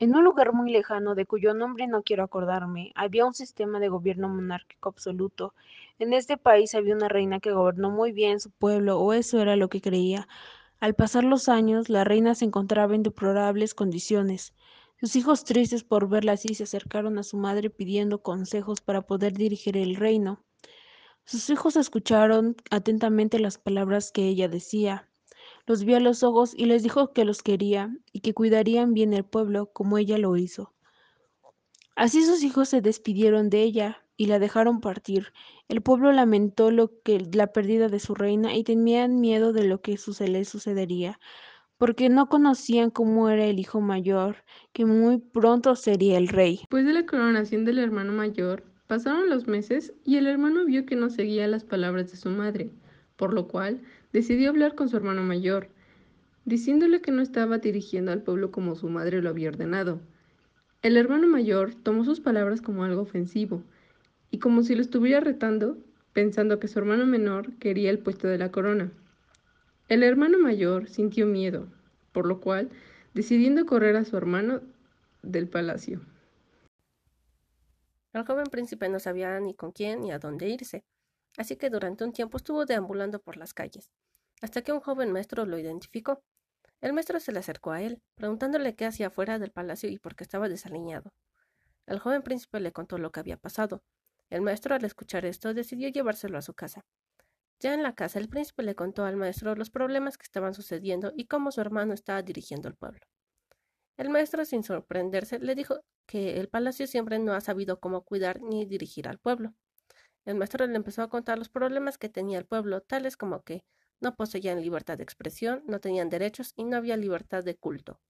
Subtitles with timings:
[0.00, 3.90] En un lugar muy lejano, de cuyo nombre no quiero acordarme, había un sistema de
[3.90, 5.54] gobierno monárquico absoluto.
[5.98, 9.56] En este país había una reina que gobernó muy bien su pueblo, o eso era
[9.56, 10.26] lo que creía.
[10.80, 14.54] Al pasar los años, la reina se encontraba en deplorables condiciones.
[14.98, 19.34] Sus hijos, tristes por verla así, se acercaron a su madre pidiendo consejos para poder
[19.34, 20.42] dirigir el reino.
[21.26, 25.09] Sus hijos escucharon atentamente las palabras que ella decía.
[25.70, 29.12] Los vio a los ojos y les dijo que los quería y que cuidarían bien
[29.12, 30.74] el pueblo como ella lo hizo.
[31.94, 35.32] Así sus hijos se despidieron de ella y la dejaron partir.
[35.68, 39.80] El pueblo lamentó lo que la pérdida de su reina y tenían miedo de lo
[39.80, 39.96] que
[40.26, 41.20] le sucedería,
[41.78, 44.38] porque no conocían cómo era el hijo mayor,
[44.72, 46.56] que muy pronto sería el rey.
[46.56, 50.96] Después de la coronación del hermano mayor, pasaron los meses y el hermano vio que
[50.96, 52.72] no seguía las palabras de su madre,
[53.20, 53.82] por lo cual
[54.14, 55.68] decidió hablar con su hermano mayor,
[56.46, 60.00] diciéndole que no estaba dirigiendo al pueblo como su madre lo había ordenado.
[60.80, 63.62] El hermano mayor tomó sus palabras como algo ofensivo,
[64.30, 65.76] y como si lo estuviera retando,
[66.14, 68.90] pensando que su hermano menor quería el puesto de la corona.
[69.88, 71.66] El hermano mayor sintió miedo,
[72.12, 72.70] por lo cual,
[73.12, 74.62] decidiendo correr a su hermano
[75.22, 76.00] del palacio.
[78.14, 80.84] El joven príncipe no sabía ni con quién ni a dónde irse,
[81.36, 83.90] así que durante un tiempo estuvo deambulando por las calles,
[84.40, 86.22] hasta que un joven maestro lo identificó.
[86.80, 90.16] El maestro se le acercó a él, preguntándole qué hacía fuera del palacio y por
[90.16, 91.12] qué estaba desaliñado.
[91.86, 93.82] El joven príncipe le contó lo que había pasado.
[94.30, 96.84] El maestro, al escuchar esto, decidió llevárselo a su casa.
[97.58, 101.12] Ya en la casa, el príncipe le contó al maestro los problemas que estaban sucediendo
[101.14, 103.00] y cómo su hermano estaba dirigiendo el pueblo.
[103.98, 108.40] El maestro, sin sorprenderse, le dijo que el palacio siempre no ha sabido cómo cuidar
[108.40, 109.52] ni dirigir al pueblo.
[110.24, 113.64] El maestro le empezó a contar los problemas que tenía el pueblo, tales como que
[114.00, 118.00] no poseían libertad de expresión, no tenían derechos y no había libertad de culto.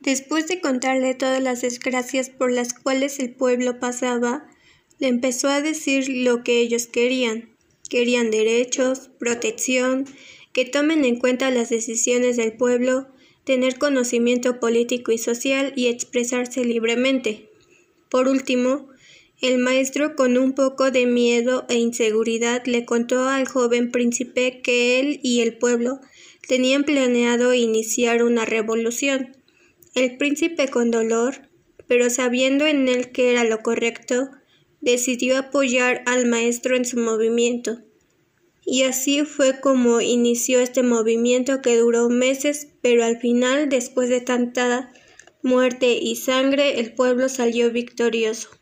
[0.00, 4.48] Después de contarle todas las desgracias por las cuales el pueblo pasaba,
[4.98, 7.54] le empezó a decir lo que ellos querían.
[7.88, 10.06] Querían derechos, protección,
[10.52, 13.08] que tomen en cuenta las decisiones del pueblo,
[13.44, 17.50] tener conocimiento político y social y expresarse libremente.
[18.08, 18.88] Por último,
[19.40, 25.00] el maestro, con un poco de miedo e inseguridad, le contó al joven príncipe que
[25.00, 26.00] él y el pueblo
[26.46, 29.36] tenían planeado iniciar una revolución.
[29.94, 31.48] El príncipe, con dolor,
[31.86, 34.28] pero sabiendo en él que era lo correcto,
[34.82, 37.78] decidió apoyar al maestro en su movimiento.
[38.64, 44.20] Y así fue como inició este movimiento que duró meses, pero al final, después de
[44.20, 44.92] tanta
[45.42, 48.59] muerte y sangre, el pueblo salió victorioso.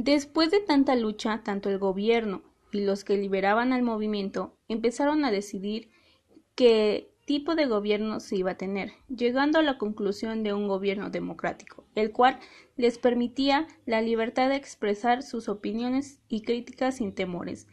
[0.00, 5.32] Después de tanta lucha, tanto el gobierno y los que liberaban al movimiento empezaron a
[5.32, 5.90] decidir
[6.54, 11.10] qué tipo de gobierno se iba a tener, llegando a la conclusión de un gobierno
[11.10, 12.38] democrático, el cual
[12.76, 17.66] les permitía la libertad de expresar sus opiniones y críticas sin temores,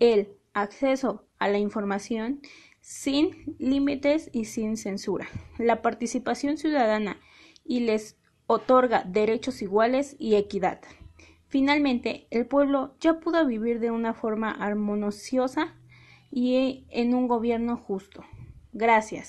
[0.00, 2.40] el acceso a la información
[2.80, 5.28] sin límites y sin censura,
[5.58, 7.20] la participación ciudadana
[7.64, 8.16] y les
[8.48, 10.80] otorga derechos iguales y equidad.
[11.52, 15.74] Finalmente, el pueblo ya pudo vivir de una forma armoniosa
[16.30, 18.24] y en un gobierno justo.
[18.72, 19.28] Gracias.